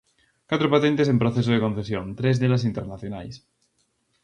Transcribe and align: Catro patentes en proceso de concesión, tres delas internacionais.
Catro 0.49 0.67
patentes 0.75 1.07
en 1.09 1.21
proceso 1.23 1.51
de 1.53 1.63
concesión, 1.65 2.05
tres 2.19 2.35
delas 2.41 2.65
internacionais. 2.69 3.35